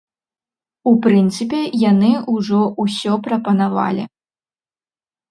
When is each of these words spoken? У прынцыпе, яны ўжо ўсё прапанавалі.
У 0.91 0.93
прынцыпе, 1.05 1.59
яны 1.91 2.09
ўжо 2.35 2.61
ўсё 2.85 3.13
прапанавалі. 3.27 4.03